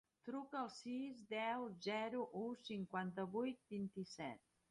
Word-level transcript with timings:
Truca 0.27 0.57
al 0.61 0.69
sis, 0.75 1.19
deu, 1.33 1.67
zero, 1.89 2.23
u, 2.41 2.47
cinquanta-vuit, 2.71 3.63
vint-i-set. 3.77 4.45